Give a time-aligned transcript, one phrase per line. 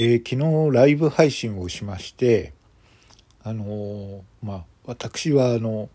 [0.00, 2.52] えー、昨日ライブ配信をしまして
[3.42, 5.88] あのー、まあ私はあの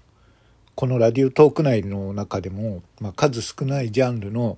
[0.76, 4.58] このラディオトーク内の中でも、まあ、数少ないジャンルの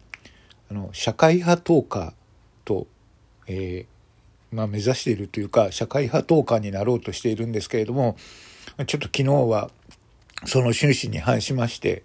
[0.71, 2.13] あの社会派トーカー
[2.63, 2.87] と、
[3.45, 8.17] えー、まあ、目指しているというか社会派トーカーになろうとしているんですけれども
[8.87, 9.69] ちょっと昨日は
[10.47, 12.01] その趣旨に反しまして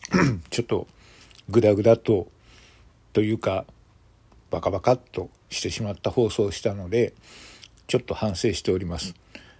[0.50, 0.86] ちょっと
[1.48, 2.28] グダグダと
[3.14, 3.64] というか
[4.50, 7.14] バカバカっとしてしまった放送をしたので
[7.86, 9.14] ちょっと反省しております。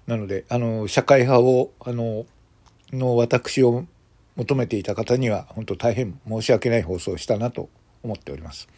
[0.06, 2.26] なのであの社会派をあの
[2.92, 3.84] の私を
[4.36, 7.68] 求めていた方には本当大変申し訳ない放送をしたなと
[8.02, 8.68] 思っております。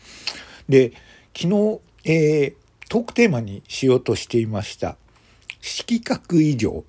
[0.69, 0.93] で
[1.37, 2.55] 昨日、えー、
[2.89, 4.97] トークテーマにしようとしていました
[5.61, 6.85] 色覚異常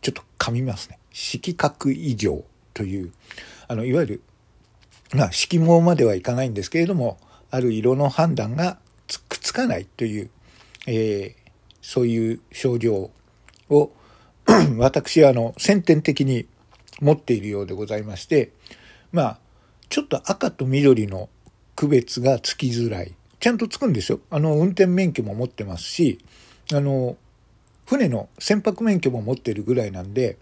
[0.00, 2.44] ちょっと噛みますね色覚異常
[2.74, 3.12] という
[3.68, 4.22] あのいわゆる
[5.14, 7.18] まあ色毛まではいかないんですけれども
[7.50, 8.78] ある色の判断が
[9.54, 10.30] かないという、
[10.86, 13.10] えー、そういう症状
[13.70, 13.90] を
[14.76, 16.46] 私はあの先天的に
[17.00, 18.52] 持っているようでございまして
[19.12, 19.38] まあ
[19.88, 21.28] ちょっと赤と緑の
[21.76, 23.14] 区別がつきづらい。
[23.40, 24.20] ちゃんとつくんですよ。
[24.30, 26.18] あの運転免許も持ってますし
[26.72, 27.16] あの
[27.86, 30.38] 船の船舶免許も持ってるぐらいなんで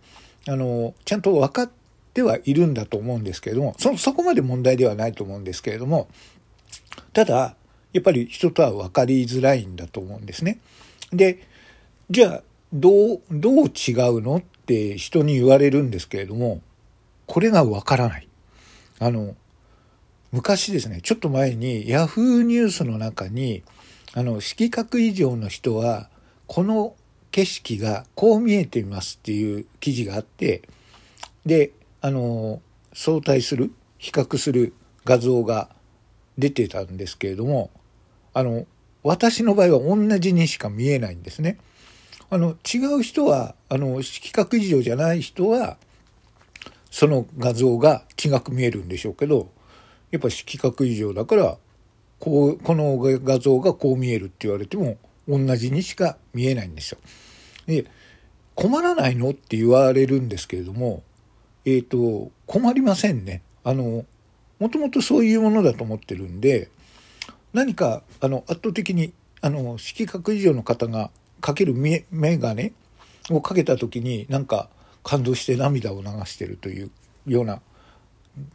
[0.49, 1.71] あのちゃんと分かっ
[2.15, 6.09] てはいるんだと思うんですけれどもそそこまで問題ではないと思うんですけれども
[7.13, 7.57] ただ
[7.93, 10.59] やっぱり人とは分かりづらいんだと思うんですね。
[11.13, 11.47] で
[12.11, 16.61] じゃあどうどう違うのって人に言われるんですけれども
[17.27, 18.29] これが分からない。
[18.99, 19.35] あの
[20.31, 23.63] 昔ですねちょっと前にヤフーニュースの中に
[24.15, 26.09] あの色覚異常の人は
[26.47, 26.95] この
[27.31, 30.63] 景色がこう見えていますっていう記事があって
[31.45, 32.61] であの
[32.93, 35.69] 相対する比較する画像が
[36.39, 37.71] 出てたんですけれども
[38.35, 38.67] あの
[39.03, 41.59] 私の場合は同じにしか見えないんですね。
[42.31, 45.77] あの違う人はあの色覚異常じゃない人は
[46.91, 49.51] その画像が違く見えるんでしょうけど
[50.11, 51.59] やっぱ色覚異常だから
[52.19, 54.97] こうこの画像がこう見えるって言われても
[55.29, 56.99] 同じにしか見えないんですよ。
[57.67, 57.85] で
[58.55, 61.03] 困らないのって言われるんですけれども
[61.65, 63.43] えっ、ー、と困りませんね。
[63.65, 64.05] あの
[64.59, 66.71] もともとそういうものだと思ってるんで
[67.53, 72.05] 何かあの圧倒的にあの色覚異常の方がかける眼
[72.39, 72.73] 鏡
[73.31, 74.69] をかけた時になんか
[75.03, 76.91] 感動して涙を流してるという
[77.27, 77.61] ような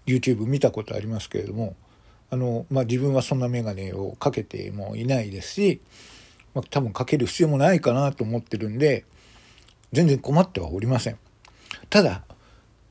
[0.05, 1.75] YouTube 見たことありますけれども
[2.31, 5.81] あの、まあ、自分はそんな眼鏡をかけてもいないですし、
[6.53, 9.05] まあ、多分かける必要もないかなと思ってるんで
[9.91, 11.17] 全然困ってはおりません。
[11.89, 12.23] ただ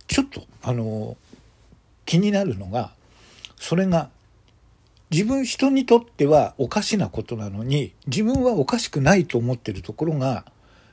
[0.06, 1.17] ちょっとあの
[2.05, 2.93] 気になるのが
[3.56, 4.11] それが
[5.11, 10.44] 自分人にとってはおかしなことなのに自分はおかしくないと思ってるところが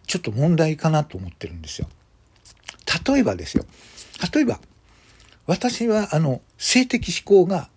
[0.06, 1.88] ちょっと問題かなと思ってるんですよ。
[3.08, 3.66] 例えばですよ。
[4.34, 4.60] 例えば
[5.48, 7.70] 私はあの性的思考が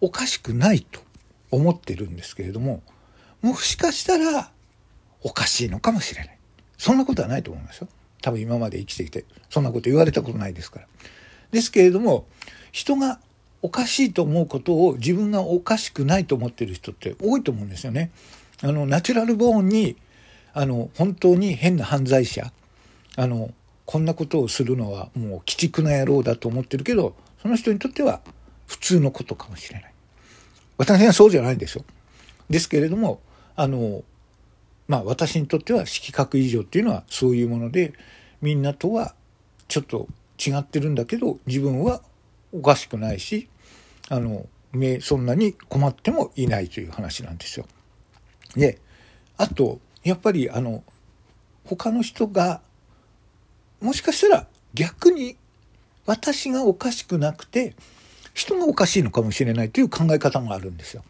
[0.00, 1.00] おかしくないと
[1.50, 2.82] 思ってるんですけれども
[3.40, 4.50] もしかしたら
[5.22, 6.38] おかしいのかもしれない
[6.76, 7.88] そんなことはないと思いますよ
[8.20, 10.86] 多分今まで生きてきてそんなこと言われたことないですから
[11.50, 12.26] ですけれども
[12.72, 13.20] 人が
[13.62, 18.10] おかしいと思うことを自分がおかしくないと思ってる人って多いと思うんですよね。
[18.60, 19.96] あのナチュラルボーンに
[20.52, 22.52] あの本当に変な犯罪者
[23.16, 23.52] あの
[23.86, 28.20] こんなことをするのはもう鬼畜な野郎だと思ってるけどその人にとっては
[28.66, 29.92] 普通のことかもしれない。
[30.76, 31.84] 私はそうじゃないんですよ。
[32.50, 33.20] ですけれども
[33.54, 34.02] あの
[34.88, 37.92] まあ私にとっては色覚異常っていうのはそういうもので
[38.40, 39.14] みんなとは
[39.68, 40.08] ちょっと
[40.44, 42.02] 違ってるんだけど自分は
[42.52, 43.48] おかしくないし
[44.08, 44.46] あの
[45.00, 47.66] そんなに困ってもいないという話なんですよ。
[48.56, 48.78] で
[49.36, 50.82] あとやっぱりあの
[51.64, 52.60] 他の人が
[53.80, 55.36] もしかしたら逆に
[56.06, 57.74] 私がおかしくなくて
[58.34, 61.04] 人がおかしいのかもしれないという考え方もあるんですよ。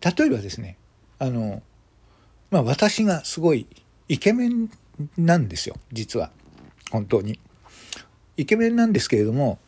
[0.00, 0.76] 例えばですね
[1.18, 1.62] あの
[2.50, 3.66] まあ私がすごい
[4.08, 4.70] イケメン
[5.16, 6.30] なんですよ実は
[6.90, 7.40] 本当に。
[8.36, 9.58] イケメンなんですけれども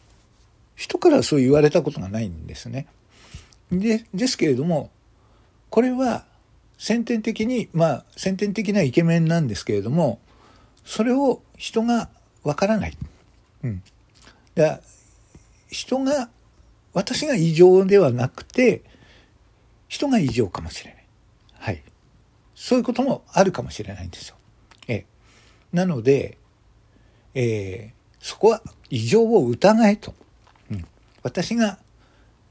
[0.76, 2.86] 人からそう言われたことがないんですね。
[3.72, 4.90] でですけれども
[5.70, 6.24] これは
[6.78, 10.20] 先天的にまあ先天的なイケメンなんですけれども
[10.84, 12.08] それを人が
[12.44, 12.96] わからない。
[13.64, 13.82] うん。
[14.54, 14.80] だ
[15.68, 16.30] 人が、
[16.92, 18.82] 私が異常ではなくて、
[19.88, 21.04] 人が異常かもしれない。
[21.58, 21.82] はい。
[22.54, 24.36] そういうこともあるかもしれないんですよ。
[24.86, 25.06] ええ。
[25.72, 26.38] なので、
[27.34, 30.14] えー、そこは異常を疑えと。
[31.26, 31.80] 私が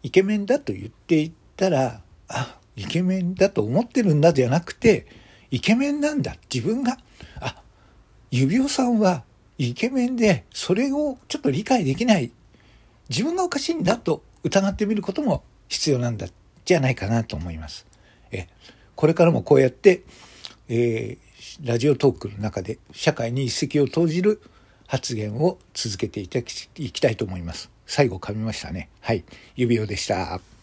[0.04, 5.08] イケメンだと言っていったら、あ、イケメンだと思ってるんだじゃなくて、
[5.50, 6.98] イケメンなんだ自分が
[7.40, 7.56] あ
[8.32, 9.24] 指輪さんは
[9.58, 12.32] イケメンでそれをちょっと理解できない
[13.08, 16.28] 自分がおかしいんだと疑ってみることも必要なんだ
[16.66, 17.88] じゃないかなと思います。
[18.32, 18.50] え
[18.96, 20.04] これからもこうやって、
[20.68, 24.42] えー、ラジオトークの中で社会に一石を投じる
[24.88, 27.75] 発言を続けていきたいと思います。
[27.86, 28.90] 最後噛みましたね。
[29.02, 29.24] はい。
[29.56, 30.55] 指輪でした。